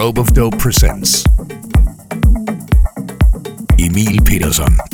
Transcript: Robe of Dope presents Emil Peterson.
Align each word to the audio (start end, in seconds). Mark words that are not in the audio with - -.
Robe 0.00 0.18
of 0.18 0.32
Dope 0.32 0.58
presents 0.58 1.26
Emil 3.78 4.24
Peterson. 4.24 4.89